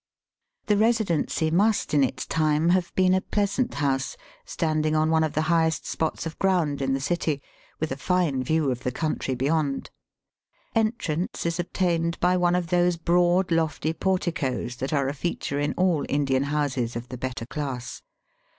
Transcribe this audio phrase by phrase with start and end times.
[0.65, 5.33] The Eesidency must in its time have been n pleasant house, standing on one of
[5.33, 5.61] the Digitized by VjOOQIC 2M EAST BY WEST.
[5.61, 7.41] highest spots of ground in tlie city,
[7.79, 9.91] with a fine view of the country beyond.
[10.73, 15.73] Entrance is obtained by one of those broad, lofty porticoes that are a feature in
[15.77, 18.01] all Indian houses of the better class.